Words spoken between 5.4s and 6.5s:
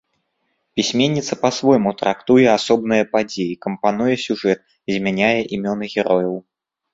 імёны герояў.